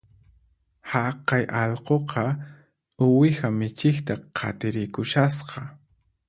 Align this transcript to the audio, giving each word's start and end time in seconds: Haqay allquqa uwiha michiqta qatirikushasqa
Haqay 0.91 1.43
allquqa 1.63 2.23
uwiha 3.05 3.47
michiqta 3.59 4.13
qatirikushasqa 4.37 5.59